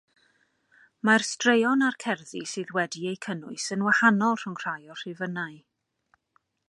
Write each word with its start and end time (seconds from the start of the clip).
Mae'r 1.09 1.25
straeon 1.31 1.85
a'r 1.87 1.97
cerddi 2.05 2.41
sydd 2.53 2.71
wedi'u 2.77 3.13
cynnwys 3.27 3.67
yn 3.77 3.85
wahanol 3.89 4.41
rhwng 4.41 4.57
rhai 4.65 4.81
o'r 4.95 5.01
rhifynnau. 5.05 5.61